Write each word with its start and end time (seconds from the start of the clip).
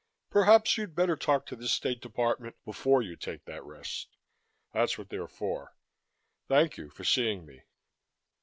Perhaps 0.31 0.79
you'd 0.79 0.95
better 0.95 1.15
talk 1.15 1.45
to 1.45 1.55
the 1.55 1.67
State 1.67 2.01
Department 2.01 2.55
before 2.65 3.03
you 3.03 3.15
take 3.15 3.45
that 3.45 3.63
rest. 3.63 4.17
That's 4.73 4.97
what 4.97 5.09
they're 5.09 5.27
for. 5.27 5.75
Thank 6.47 6.75
you 6.75 6.89
for 6.89 7.03
seeing 7.03 7.45
me." 7.45 7.65